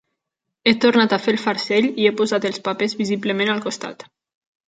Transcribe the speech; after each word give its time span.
He 0.69 0.71
tornat 0.85 1.13
a 1.17 1.19
fer 1.25 1.33
el 1.33 1.41
farcell 1.41 1.89
i 2.05 2.09
he 2.09 2.13
posat 2.21 2.47
els 2.51 2.59
papers 2.69 2.97
visiblement 3.05 3.51
al 3.57 3.65
costat. 3.69 4.05